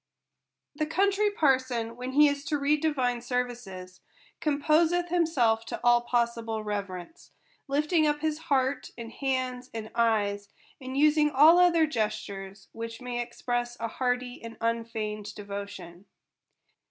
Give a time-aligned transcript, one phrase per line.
[0.73, 3.99] The Country Parson, when he is to read divine ser vices,
[4.39, 7.33] composeth himself to all possible reverence;
[7.67, 10.49] lifting up his heart, and hands, and eyes,
[10.81, 16.07] and using all other gestures which may express a hearty and un feigned devotion.